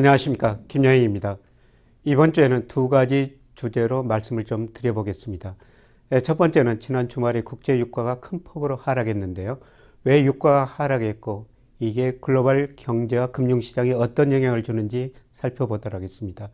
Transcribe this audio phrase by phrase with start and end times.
[0.00, 1.36] 안녕하십니까 김영희입니다.
[2.04, 5.56] 이번 주에는 두 가지 주제로 말씀을 좀 드려보겠습니다.
[6.12, 9.58] 예, 첫 번째는 지난 주말에 국제 유가가 큰 폭으로 하락했는데요.
[10.04, 11.48] 왜 유가가 하락했고
[11.80, 16.48] 이게 글로벌 경제와 금융시장에 어떤 영향을 주는지 살펴보도록 하겠습니다.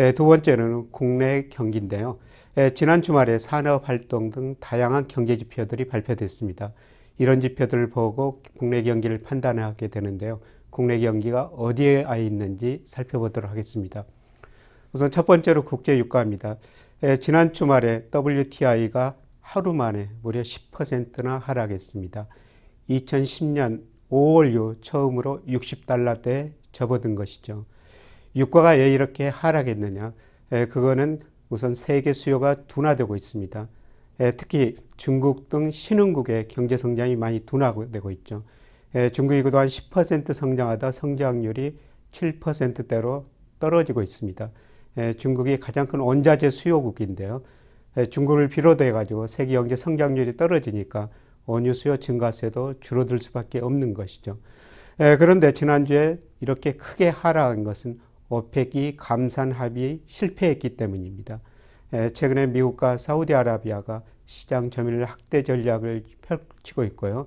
[0.00, 2.18] 예, 두 번째는 국내 경기인데요.
[2.56, 6.72] 예, 지난 주말에 산업활동 등 다양한 경제 지표들이 발표됐습니다.
[7.18, 10.40] 이런 지표들을 보고 국내 경기를 판단하게 되는데요.
[10.74, 14.04] 국내 경기가 어디에 아 있는지 살펴보도록 하겠습니다.
[14.92, 16.56] 우선 첫 번째로 국제 유가입니다.
[17.04, 22.26] 예, 지난 주말에 WTI가 하루 만에 무려 10%나 하락했습니다.
[22.90, 27.66] 2010년 5월 이후 처음으로 60달러대에 접어든 것이죠.
[28.34, 30.12] 유가가 왜 이렇게 하락했느냐?
[30.50, 33.68] 예, 그거는 우선 세계 수요가 둔화되고 있습니다.
[34.18, 38.42] 예, 특히 중국 등 신흥국의 경제 성장이 많이 둔화되고 있죠.
[38.96, 41.78] 예, 중국이 그동안 10% 성장하다 성장률이
[42.12, 43.26] 7%대로
[43.58, 44.50] 떨어지고 있습니다.
[44.98, 47.42] 예, 중국이 가장 큰 원자재 수요국인데요.
[47.96, 51.08] 예, 중국을 비롯해 가지고 세계 경제 성장률이 떨어지니까
[51.46, 54.38] 원유 수요 증가세도 줄어들 수밖에 없는 것이죠.
[54.96, 61.40] 그런데 지난주에 이렇게 크게 하락한 것은 오펙이 감산 합의 실패했기 때문입니다.
[62.14, 67.26] 최근에 미국과 사우디아라비아가 시장 점유율 확대 전략을 펼치고 있고요.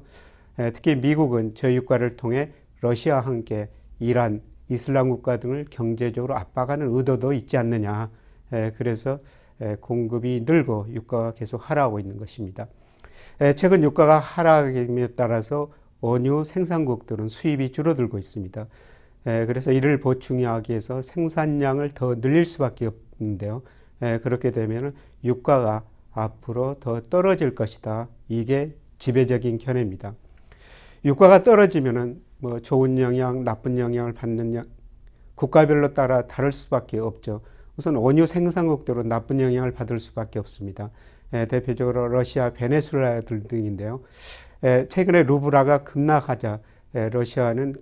[0.73, 3.69] 특히 미국은 저유가를 통해 러시아와 함께
[3.99, 8.09] 이란, 이슬람 국가 등을 경제적으로 압박하는 의도도 있지 않느냐.
[8.77, 9.19] 그래서
[9.79, 12.67] 공급이 늘고 유가가 계속 하락하고 있는 것입니다.
[13.55, 18.67] 최근 유가가 하락에 따라서 원유 생산국들은 수입이 줄어들고 있습니다.
[19.23, 23.61] 그래서 이를 보충하기 위해서 생산량을 더 늘릴 수밖에 없는데요.
[24.21, 24.93] 그렇게 되면
[25.23, 25.83] 유가가
[26.13, 28.07] 앞으로 더 떨어질 것이다.
[28.27, 30.13] 이게 지배적인 견해입니다.
[31.05, 34.65] 유가가 떨어지면은 뭐 좋은 영향, 나쁜 영향을 받는 영,
[35.35, 37.41] 국가별로 따라 다를 수밖에 없죠.
[37.77, 40.89] 우선 원유 생산국들은 나쁜 영향을 받을 수밖에 없습니다.
[41.33, 44.01] 에, 대표적으로 러시아, 베네수엘라 등인데요.
[44.63, 46.59] 에, 최근에 루브라가 급락하자
[46.95, 47.75] 에, 러시아는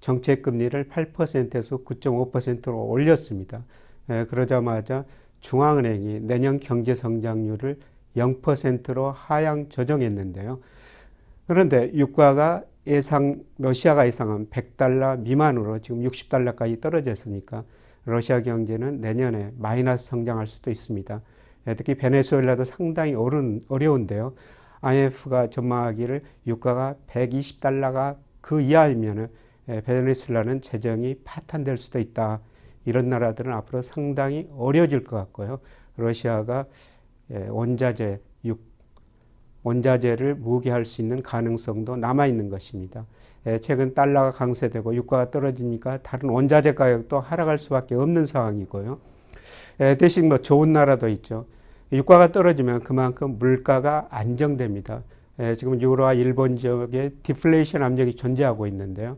[0.00, 3.64] 정책 금리를 8%에서 9.5%로 올렸습니다.
[4.28, 5.04] 그러자마자
[5.40, 7.78] 중앙은행이 내년 경제 성장률을
[8.16, 10.60] 0%로 하향 조정했는데요.
[11.46, 17.64] 그런데 유가가 예상 러시아가 예상한 100달러 미만으로 지금 60달러까지 떨어졌으니까
[18.04, 21.20] 러시아 경제는 내년에 마이너스 성장할 수도 있습니다.
[21.76, 24.34] 특히 베네수엘라도 상당히 어려운, 어려운데요.
[24.80, 29.28] IMF가 전망하기를 유가가 120달러가 그 이하이면
[29.66, 32.40] 베네수엘라는 재정이 파탄될 수도 있다.
[32.84, 35.58] 이런 나라들은 앞으로 상당히 어려워질 것 같고요.
[35.96, 36.66] 러시아가
[37.48, 38.20] 원자재,
[39.66, 43.04] 원자재를 무기할 수 있는 가능성도 남아 있는 것입니다.
[43.60, 48.98] 최근 달러가 강세되고 유가가 떨어지니까 다른 원자재 가격도 하락할 수밖에 없는 상황이고요.
[49.98, 51.46] 대신 뭐 좋은 나라도 있죠.
[51.92, 55.02] 유가가 떨어지면 그만큼 물가가 안정됩니다.
[55.56, 59.16] 지금 유로와 일본 지역에 디플레이션 압력이 존재하고 있는데요.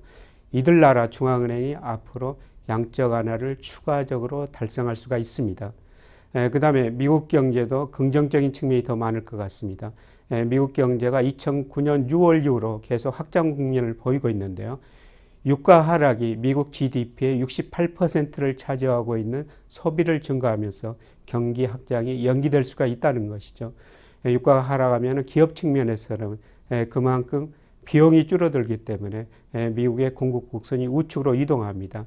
[0.52, 5.72] 이들 나라 중앙은행이 앞으로 양적 완화를 추가적으로 달성할 수가 있습니다.
[6.52, 9.92] 그 다음에 미국 경제도 긍정적인 측면이 더 많을 것 같습니다.
[10.46, 14.78] 미국 경제가 2009년 6월 이후로 계속 확장 국면을 보이고 있는데요.
[15.46, 23.72] 유가 하락이 미국 GDP의 68%를 차지하고 있는 소비를 증가하면서 경기 확장이 연기될 수가 있다는 것이죠.
[24.26, 26.38] 유가가 하락하면 기업 측면에서는
[26.90, 27.54] 그만큼
[27.86, 32.04] 비용이 줄어들기 때문에 미국의 공급 곡선이 우측으로 이동합니다.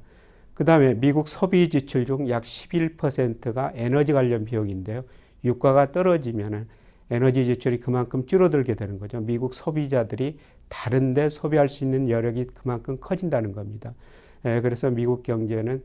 [0.54, 5.04] 그 다음에 미국 소비 지출 중 약 11%가 에너지 관련 비용인데요.
[5.44, 6.68] 유가가 떨어지면
[7.12, 9.20] 에너지 지출이 그만큼 줄어들게 되는 거죠.
[9.20, 10.38] 미국 소비자들이
[10.70, 13.94] 다른데 소비할 수 있는 여력이 그만큼 커진다는 겁니다.
[14.42, 15.84] 그래서 미국 경제는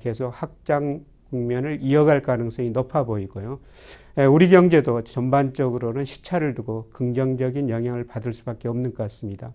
[0.00, 3.58] 계속 확장 국면을 이어갈 가능성이 높아 보이고요.
[4.30, 9.52] 우리 경제도 전반적으로는 시차를 두고 긍정적인 영향을 받을 수밖에 없는 것 같습니다.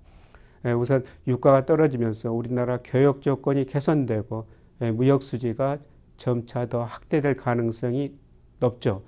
[0.78, 4.48] 우선 유가가 떨어지면서 우리나라 교역 조건이 개선되고
[4.94, 5.78] 무역 수지가
[6.18, 8.14] 점차 더 확대될 가능성이
[8.60, 9.04] 높죠.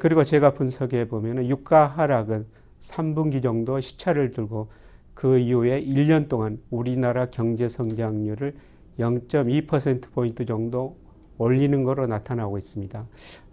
[0.00, 2.46] 그리고 제가 분석해 보면 유가 하락은
[2.80, 4.68] 3분기 정도 시차를 두고
[5.14, 8.54] 그 이후에 1년 동안 우리나라 경제 성장률을
[8.98, 10.96] 0.2%포인트 정도
[11.38, 13.06] 올리는 것으로 나타나고 있습니다.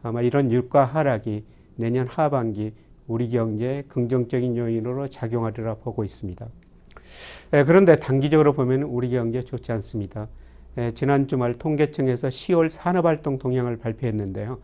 [0.04, 1.44] 아마 이런 유가 하락이
[1.76, 2.74] 내년 하반기
[3.08, 6.48] 우리 경제에 긍정적인 요인으로 작용하리라 보고 있습니다.
[7.66, 10.28] 그런데 단기적으로 보면 우리 경제 좋지 않습니다.
[10.94, 14.60] 지난 주말 통계청에서 10월 산업활동 동향을 발표했는데요.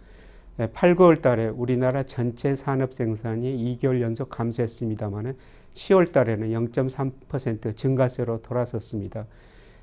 [0.57, 5.35] 8, 9월 달에 우리나라 전체 산업 생산이 2개월 연속 감소했습니다만
[5.75, 9.27] 10월 달에는 0.3% 증가세로 돌아섰습니다.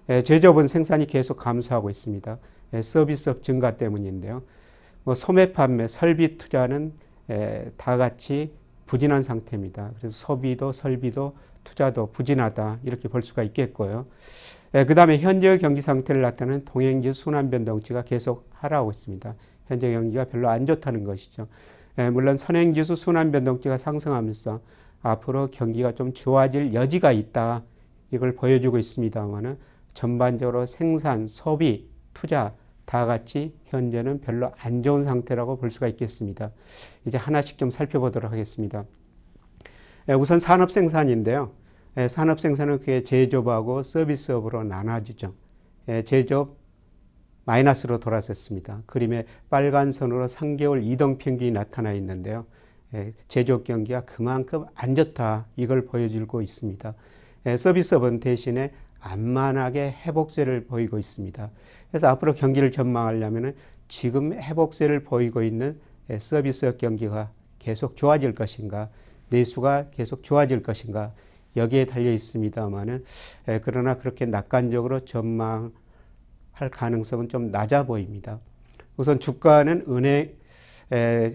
[0.08, 2.38] 예, 제조업은 생산이 계속 감소하고 있습니다.
[2.72, 4.42] 예, 서비스업 증가 때문인데요.
[5.04, 6.92] 뭐 소매 판매, 설비 투자는
[7.30, 8.52] 예, 다 같이
[8.86, 9.92] 부진한 상태입니다.
[9.98, 14.06] 그래서 소비도 설비도 투자도 부진하다 이렇게 볼 수가 있겠고요.
[14.74, 19.36] 예, 그 다음에 현재 경기 상태를 나타내는 동행지수 순환 변동치가 계속 하락하고 있습니다.
[19.66, 21.48] 현재 경기가 별로 안 좋다는 것이죠.
[21.98, 24.60] 예, 물론 선행지수 순환 변동치가 상승하면서
[25.02, 27.62] 앞으로 경기가 좀 좋아질 여지가 있다
[28.10, 29.58] 이걸 보여주고 있습니다만은
[29.92, 36.50] 전반적으로 생산, 소비, 투자 다 같이 현재는 별로 안 좋은 상태라고 볼 수가 있겠습니다.
[37.06, 38.84] 이제 하나씩 좀 살펴보도록 하겠습니다.
[40.08, 41.52] 예, 우선 산업 생산인데요.
[41.96, 45.32] 예, 산업 생산은 그게 제조업하고 서비스업으로 나눠지죠.
[45.88, 46.56] 예, 제조업
[47.44, 48.82] 마이너스로 돌아섰습니다.
[48.86, 52.46] 그림에 빨간 선으로 3개월 이동 평균이 나타나 있는데요.
[53.28, 56.94] 제조업 경기가 그만큼 안 좋다 이걸 보여주고 있습니다.
[57.58, 61.50] 서비스업은 대신에 안만하게 회복세를 보이고 있습니다.
[61.90, 63.54] 그래서 앞으로 경기를 전망하려면
[63.88, 65.78] 지금 회복세를 보이고 있는
[66.18, 68.88] 서비스업 경기가 계속 좋아질 것인가,
[69.28, 71.12] 내수가 계속 좋아질 것인가
[71.56, 73.04] 여기에 달려 있습니다만은
[73.62, 75.72] 그러나 그렇게 낙관적으로 전망
[76.54, 78.40] 할 가능성은 좀 낮아 보입니다.
[78.96, 80.34] 우선 주가는 은행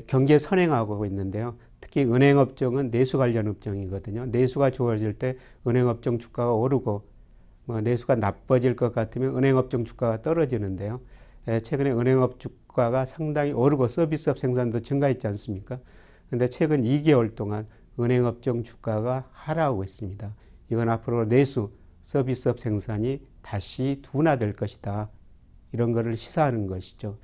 [0.08, 1.56] 경기에 선행하고 있는데요.
[1.82, 4.26] 특히 은행업종은 내수 관련 업종이거든요.
[4.28, 5.38] 내수가 좋아질 때
[5.68, 7.08] 은행업종 주가가 오르고
[7.66, 11.02] 뭐 내수가 나빠질 것 같으면 은행업종 주가가 떨어지는데요.
[11.64, 15.80] 최근에 은행업 주가가 상당히 오르고 서비스업 생산도 증가했지 않습니까?
[16.30, 17.68] 근데 최근 2개월 동안
[18.00, 20.34] 은행업종 주가가 하락하고 있습니다.
[20.72, 21.72] 이건 앞으로 내수
[22.10, 25.12] 서비스업 생산이 다시 둔화될 것이다.
[25.74, 27.20] 이런 것을 시사하는 것이죠.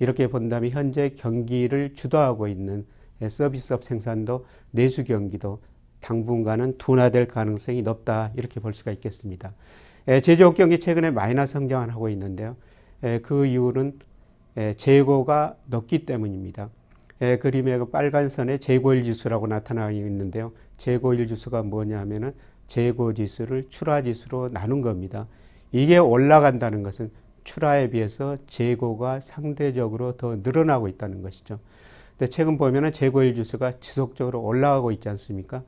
[0.00, 2.84] 이렇게 본다면 현재 경기를 주도하고 있는
[3.28, 5.62] 서비스업 생산도 내수 경기도
[6.00, 9.54] 당분간은 둔화될 가능성이 높다 이렇게 볼 수가 있겠습니다.
[10.24, 12.56] 제조업 경기 최근에 마이너스 성장을 하고 있는데요.
[13.22, 14.00] 그 이유는
[14.76, 16.70] 재고가 높기 때문입니다.
[17.40, 20.50] 그림의 그 빨간 선에 재고일 지수라고 나타나고 있는데요.
[20.76, 22.34] 재고일 지수가 뭐냐면은
[22.66, 25.26] 재고 지수를 출하 지수로 나눈 겁니다.
[25.72, 27.10] 이게 올라간다는 것은
[27.44, 31.60] 출하에 비해서 재고가 상대적으로 더 늘어나고 있다는 것이죠.
[32.16, 35.62] 근데 최근 보면은 재고일 지수가 지속적으로 올라가고 있지 않습니까?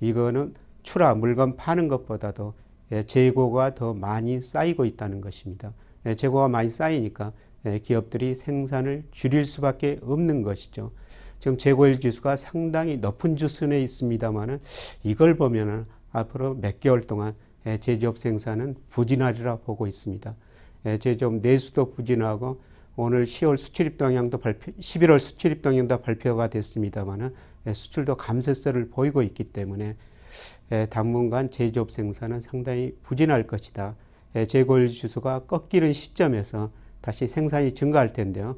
[0.00, 2.54] 이거는 출하 물건 파는 것보다도
[2.92, 5.72] 예, 재고가 더 많이 쌓이고 있다는 것입니다.
[6.06, 7.32] 예, 재고가 많이 쌓이니까
[7.66, 10.92] 예, 기업들이 생산을 줄일 수밖에 없는 것이죠.
[11.38, 14.60] 지금 재고일 지수가 상당히 높은 수준에 있습니다만은
[15.02, 17.34] 이걸 보면은 앞으로 몇 개월 동안
[17.80, 20.34] 제조업 생산은 부진하리라 보고 있습니다.
[21.00, 22.60] 제조업 내수도 부진하고
[22.96, 27.34] 오늘 10월 수출입 동향도 발표, 11월 수출입 동향도 발표가 됐습니다만은
[27.72, 29.96] 수출도 감세세를 보이고 있기 때문에
[30.90, 33.94] 당분간 제조업 생산은 상당히 부진할 것이다.
[34.48, 36.70] 재고일 지수가 꺾이는 시점에서
[37.00, 38.56] 다시 생산이 증가할 텐데요.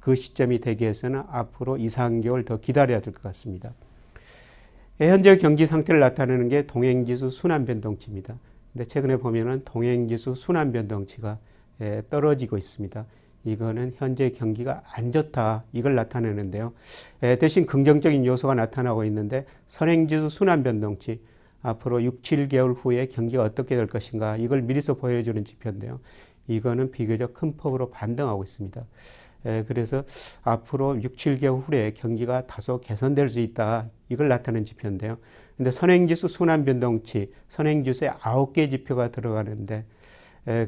[0.00, 3.72] 그 시점이 되기 위해서는 앞으로 2, 3개월 더 기다려야 될 것 같습니다.
[4.98, 8.38] 현재 경기 상태를 나타내는 게 동행지수 순환 변동치입니다.
[8.72, 11.38] 근데 최근에 보면은 동행지수 순환 변동치가
[12.10, 13.04] 떨어지고 있습니다.
[13.44, 16.72] 이거는 현재 경기가 안 좋다 이걸 나타내는데요.
[17.40, 21.20] 대신 긍정적인 요소가 나타나고 있는데 선행지수 순환 변동치
[21.60, 25.98] 앞으로 6, 7개월 후에 경기가 어떻게 될 것인가 이걸 미리서 보여주는 지표인데요.
[26.46, 28.84] 이거는 비교적 큰 폭으로 반등하고 있습니다.
[29.66, 30.04] 그래서
[30.42, 35.18] 앞으로 6, 7개월 후에 경기가 다소 개선될 수 있다 이걸 나타내는 지표인데요.
[35.56, 39.84] 근데 선행지수 순환 변동치 선행지수에 9개 지표가 들어가는데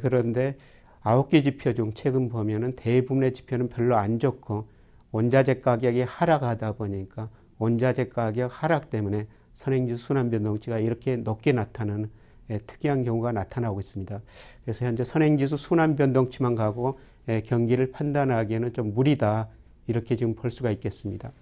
[0.03, 0.57] 그런데
[1.03, 4.69] 아홉 개 지표 중 최근 보면은 대부분의 지표는 별로 안 좋고
[5.13, 12.11] 원자재 가격이 하락하다 보니까 원자재 가격 하락 때문에 선행지 순환 변동치가 이렇게 높게 나타나는
[12.51, 14.21] 예, 특이한 경우가 나타나고 있습니다.
[14.63, 19.49] 그래서 현재 선행지수 순환 변동치만 가고 예, 경기를 판단하기에는 좀 무리다
[19.87, 21.33] 이렇게 지금 볼 수가 있겠습니다.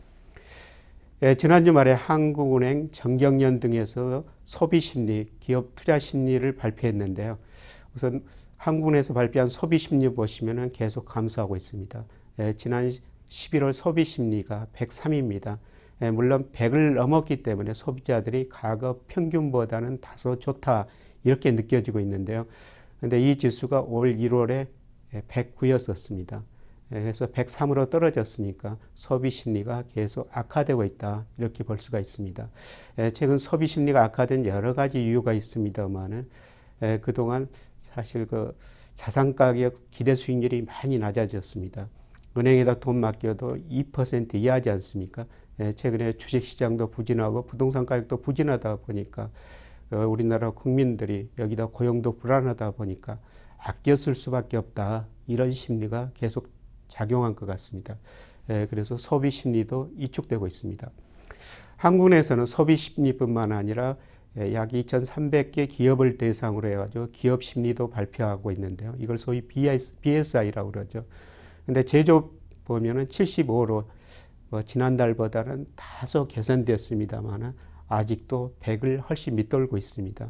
[1.22, 7.38] 예, 지난 주 말에 한국은행, 정경련 등에서 소비 심리, 기업 투자 심리를 발표했는데요.
[7.94, 8.22] 우선
[8.56, 12.04] 한국에서 발표한 소비 심리 보시면은 계속 감소하고 있습니다.
[12.40, 12.90] 예, 지난
[13.28, 15.58] 11월 소비 심리가 103입니다.
[16.02, 20.86] 예, 물론 100을 넘었기 때문에 소비자들이 과거 평균보다는 다소 좋다
[21.22, 22.46] 이렇게 느껴지고 있는데요.
[23.00, 24.66] 근데 이 지수가 올 1월에
[25.22, 26.42] 109였었습니다.
[26.92, 32.48] 예, 그래서 103으로 떨어졌으니까 소비 심리가 계속 악화되고 있다 이렇게 볼 수가 있습니다.
[32.98, 36.28] 예, 최근 소비 심리가 악화된 여러 가지 이유가 있습니다만은
[36.82, 37.48] 예, 그동안
[37.82, 38.56] 사실 그
[38.96, 41.88] 자산 가격 기대 수익률이 많이 낮아졌습니다.
[42.36, 45.26] 은행에다 돈 맡겨도 2% 이하지 않습니까?
[45.60, 49.30] 예, 최근에 주식 시장도 부진하고 부동산 가격도 부진하다 보니까
[49.90, 53.18] 어, 우리나라 국민들이 여기다 고용도 불안하다 보니까
[53.96, 55.06] 쓸 수밖에 없다.
[55.26, 56.48] 이런 심리가 계속
[56.88, 57.96] 작용한 것 같습니다.
[58.50, 60.90] 예, 그래서 소비 심리도 이축되고 있습니다.
[61.76, 63.96] 한국 내에서는 소비 심리뿐만 아니라
[64.36, 68.94] 예, 약 2,300개 기업을 대상으로 해가지고 기업 심리도 발표하고 있는데요.
[68.98, 71.04] 이걸 소위 BSI라고 그러죠.
[71.64, 72.32] 근데 제조업
[72.64, 73.86] 보면은 75로
[74.50, 77.54] 뭐 지난달보다는 다소 개선됐습니다만
[77.88, 80.28] 아직도 100을 훨씬 밑돌고 있습니다.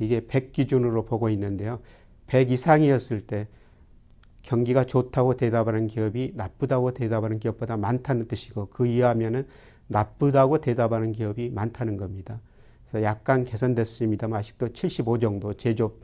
[0.00, 1.80] 이게 100 기준으로 보고 있는데요.
[2.26, 3.48] 100 이상이었을 때
[4.42, 9.46] 경기가 좋다고 대답하는 기업이 나쁘다고 대답하는 기업보다 많다는 뜻이고 그 이하면은
[9.86, 12.40] 나쁘다고 대답하는 기업이 많다는 겁니다.
[12.88, 15.94] 그래서 약간 개선됐습니다만 아직도 75 정도 제조업,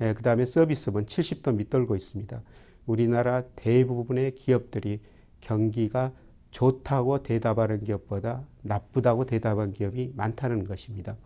[0.00, 2.42] 예, 그 다음에 서비스는 70도 밑돌고 있습니다.
[2.86, 5.00] 우리나라 대부분의 기업들이
[5.40, 6.12] 경기가
[6.50, 11.16] 좋다고 대답하는 기업보다 나쁘다고 대답한 기업이 많다는 것입니다.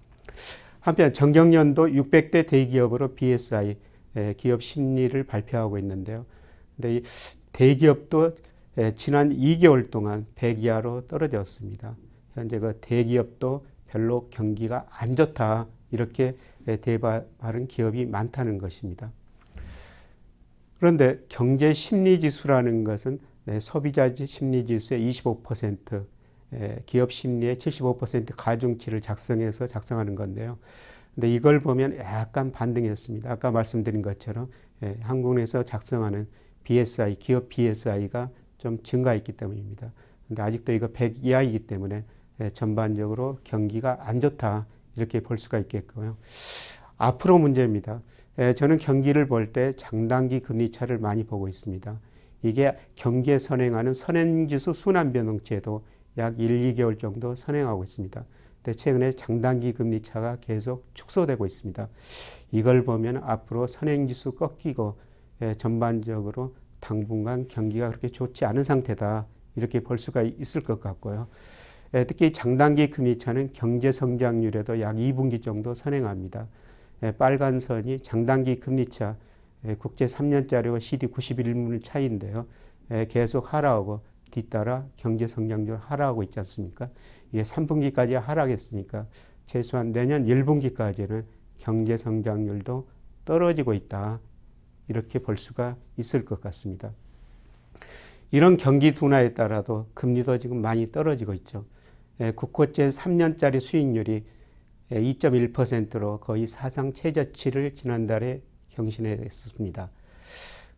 [0.81, 3.77] 한편 정경련도 600대 대기업으로 BSI 예,
[4.37, 6.27] 기업 심리를 발표하고 있는데요.
[6.77, 7.03] 근데 이
[7.53, 8.37] 대기업도
[8.79, 11.97] 예, 지난 2개월 동안 100 이하로 떨어졌습니다.
[12.35, 16.37] 현재 그 대기업도 별로 경기가 안 좋다 이렇게
[16.69, 19.11] 예, 대답하는 기업이 많다는 것입니다.
[20.79, 26.05] 그런데 경제 심리 지수라는 것은 예, 소비자 심리 지수의 25%,
[26.87, 30.59] 기업 심리의 75% 가중치를 작성해서 작성하는 건데요.
[31.15, 33.31] 근데 이걸 보면 약간 반등했습니다.
[33.31, 34.49] 아까 말씀드린 것처럼
[35.03, 36.27] 한국 내에서 작성하는
[36.65, 39.93] BSI, 기업 BSI가 좀 증가했기 때문입니다.
[40.29, 42.05] 근데 아직도 이거 100 이하이기 때문에
[42.41, 46.17] 예, 전반적으로 경기가 안 좋다 이렇게 볼 수가 있겠고요.
[46.97, 48.01] 앞으로 문제입니다.
[48.39, 52.01] 예, 저는 경기를 볼 때 장단기 금리 차를 많이 보고 있습니다.
[52.43, 55.85] 이게 경기에 선행하는 선행지수 순환 변동치에도
[56.17, 58.25] 약 1, 2개월 정도 선행하고 있습니다.
[58.63, 61.89] 근데 최근에 장단기 금리 차가 계속 축소되고 있습니다.
[62.53, 64.99] 이걸 보면 앞으로 선행지수 꺾이고
[65.43, 69.27] 예, 전반적으로 당분간 경기가 그렇게 좋지 않은 상태다.
[69.57, 71.29] 이렇게 볼 수가 있을 것 같고요.
[71.95, 76.47] 예, 특히 장단기 금리차는 경제 성장률에도 약 2분기 정도 선행합니다.
[77.03, 79.17] 예, 빨간 선이 장단기 금리차
[79.79, 82.47] 국제 3년짜리와 CD 91물 차이인데요.
[83.09, 84.01] 계속 하락하고
[84.31, 86.89] 뒤따라 경제 성장률 하락하고 있지 않습니까?
[87.33, 89.07] 이게 3분기까지 하락했으니까
[89.47, 91.25] 최소한 내년 1분기까지는
[91.59, 92.89] 경제 성장률도
[93.25, 94.21] 떨어지고 있다.
[94.89, 96.93] 이렇게 볼 수가 있을 것 같습니다.
[98.33, 101.65] 이런 경기 둔화에 따라도 금리도 지금 많이 떨어지고 있죠.
[102.21, 104.25] 예, 국고채 3년짜리 수익률이
[104.91, 109.91] 2.1%로 거의 사상 최저치를 지난달에 경신했습니다.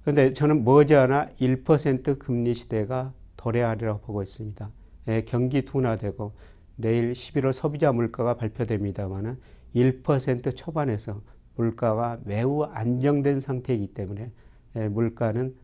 [0.03, 4.71] 그런데 저는 머지않아 1% 금리 시대가 도래하리라고 보고 있습니다.
[5.09, 6.33] 예, 경기 둔화되고
[6.77, 9.39] 내일 11월 소비자 물가가 발표됩니다만
[9.75, 11.21] 1% 초반에서
[11.57, 14.31] 물가가 매우 안정된 상태이기 때문에
[14.77, 15.55] 예, 물가는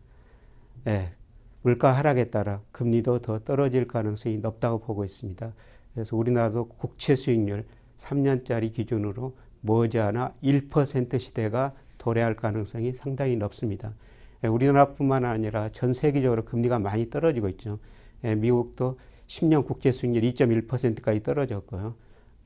[0.87, 1.13] 예,
[1.61, 5.53] 물가 하락에 따라 금리도 더 떨어질 가능성이 높다고 보고 있습니다.
[5.93, 7.65] 그래서 우리나라도 국채 수익률
[7.97, 13.93] 3년짜리 기준으로 머지않아 1% 시대가 도래할 가능성이 상당히 높습니다.
[14.43, 17.79] 예, 우리나라뿐만 아니라 전 세계적으로 금리가 많이 떨어지고 있죠.
[18.21, 18.97] 미국도
[19.29, 21.95] 10년 국채 수익률 2.1%까지 떨어졌고요.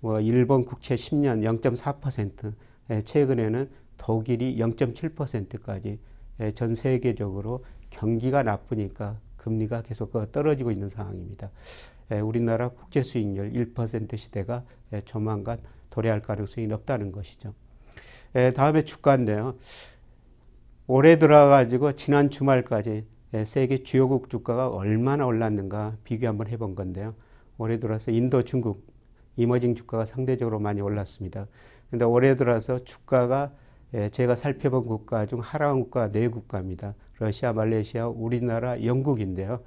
[0.01, 2.53] 뭐 일본 국채 10년 0.4%,
[2.89, 5.97] 예, 최근에는 독일이 0.7%까지
[6.41, 11.51] 예, 전 세계적으로 경기가 나쁘니까 금리가 계속 그 떨어지고 있는 상황입니다.
[12.11, 14.65] 예, 우리나라 국제 수익률 1% 시대가
[15.05, 15.59] 조만간
[15.89, 17.53] 도래할 가능성이 높다는 것이죠.
[18.55, 19.55] 다음에 주가인데요.
[20.87, 23.05] 올해 들어가지고 지난 주말까지
[23.45, 27.15] 세계 주요국 주가가 얼마나 올랐는가 비교 한번 해본 건데요.
[27.57, 28.85] 올해 들어서 인도, 중국,
[29.35, 31.47] 이머징 주가가 상대적으로 많이 올랐습니다.
[31.89, 33.51] 근데 올해 들어서 주가가
[33.95, 36.95] 예, 제가 살펴본 국가 중 하락한 국가 네 국가입니다.
[37.19, 39.61] 러시아, 말레이시아, 우리나라, 영국인데요.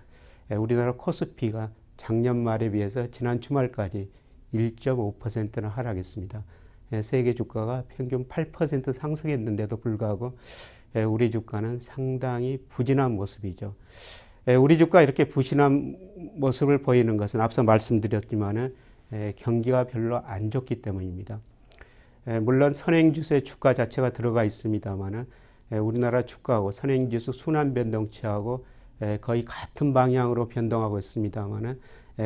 [0.50, 4.10] 예, 우리나라 코스피가 작년 말에 비해서 지난 주말까지
[4.52, 6.44] 1.5%나 하락했습니다.
[6.92, 10.36] 예, 세계 주가가 평균 8% 상승했는데도 불구하고
[11.04, 13.74] 우리 주가는 상당히 부진한 모습이죠.
[14.60, 15.96] 우리 주가 이렇게 부진한
[16.36, 18.74] 모습을 보이는 것은 앞서 말씀드렸지만은
[19.36, 21.40] 경기가 별로 안 좋기 때문입니다.
[22.42, 25.26] 물론 선행지수의 주가 자체가 들어가 있습니다만은
[25.82, 28.64] 우리나라 주가하고 선행지수 순환 변동치하고
[29.20, 31.80] 거의 같은 방향으로 변동하고 있습니다만은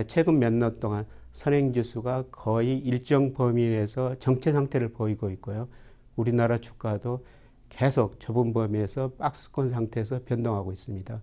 [0.07, 5.69] 최근 몇 년 동안 선행지수가 거의 일정 범위 내에서 정체 상태를 보이고 있고요.
[6.17, 7.25] 우리나라 주가도
[7.71, 11.21] 계속 좁은 범위에서 박스권 상태에서 변동하고 있습니다.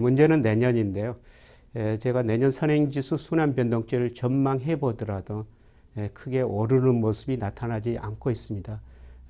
[0.00, 1.16] 문제는 내년인데요.
[2.00, 5.46] 제가 내년 선행지수 순환 변동치를 전망해 보더라도
[5.96, 8.80] 예, 크게 오르는 모습이 나타나지 않고 있습니다.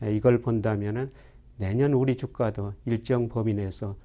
[0.04, 1.11] 예, 이걸 본다면은
[1.58, 3.96] 내년 우리 주가도 일정 범위 내에서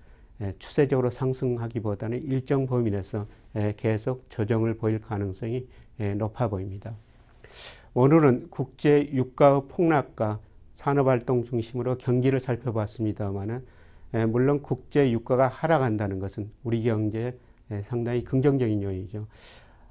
[0.42, 5.68] 예, 추세적으로 상승하기보다는 일정 범위 내에서 예, 계속 조정을 보일 가능성이
[6.00, 6.94] 예, 높아 보입니다.
[7.94, 10.40] 오늘은 국제 유가 폭락과
[10.80, 13.66] 산업활동 중심으로 경기를 살펴봤습니다만은
[14.14, 17.34] 예, 물론 국제 유가가 하락한다는 것은 우리 경제에
[17.72, 19.28] 예, 상당히 긍정적인 요인이죠.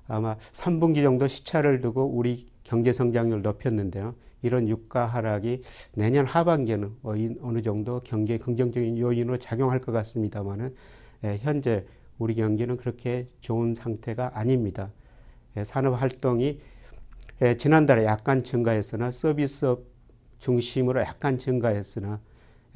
[0.06, 4.14] 아마 3분기 정도 시차를 두고 우리 경제 성장률을 높였는데요.
[4.40, 5.60] 이런 유가 하락이
[5.92, 6.96] 내년 하반기에는
[7.42, 10.74] 어느 정도 경기에 긍정적인 요인으로 작용할 것 같습니다만은
[11.24, 11.84] 예, 현재
[12.18, 14.90] 우리 경기는 그렇게 좋은 상태가 아닙니다.
[15.58, 16.60] 예, 산업 활동이
[17.42, 19.97] 예, 지난달에 약간 증가했으나 서비스업
[20.38, 22.20] 중심으로 약간 증가했으나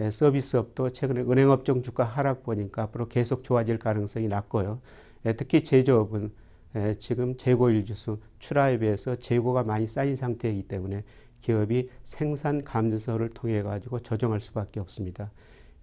[0.01, 4.81] 예, 서비스업도 최근에 은행업종 주가 하락 보니까 앞으로 계속 좋아질 가능성이 낮고요.
[5.27, 6.33] 예, 특히 제조업은
[6.77, 11.05] 예, 지금 재고일 지수 출하에 비해서 재고가 많이 쌓인 상태이기 때문에
[11.41, 15.31] 기업이 생산 감소를 통해 가지고 조정할 수밖에 없습니다.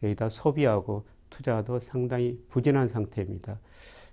[0.02, 3.60] 여기다 소비하고 투자도 상당히 부진한 상태입니다.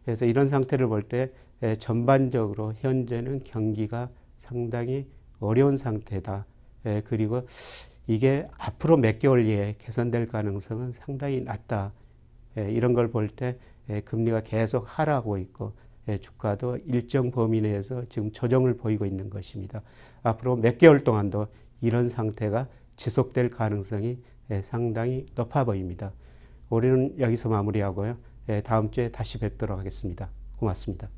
[0.05, 1.33] 그래서 이런 상태를 볼 때
[1.79, 5.07] 전반적으로 현재는 경기가 상당히
[5.41, 6.45] 어려운 상태다.
[6.87, 7.43] 예, 그리고
[8.07, 11.93] 이게 앞으로 몇 개월 이에 개선될 가능성은 상당히 낮다.
[12.59, 13.59] 예, 이런 걸 볼 때
[14.05, 15.73] 금리가 계속 하락하고 있고
[16.09, 19.83] 예, 주가도 일정 범위 내에서 지금 조정을 보이고 있는 것입니다.
[20.23, 21.49] 앞으로 몇 개월 동안도
[21.81, 24.19] 이런 상태가 지속될 가능성이
[24.51, 26.13] 예, 상당히 높아 보입니다.
[26.71, 28.17] 우리는 여기서 마무리하고요.
[28.49, 30.31] 예, 다음 주에 다시 뵙도록 하겠습니다.
[30.57, 31.16] 고맙습니다.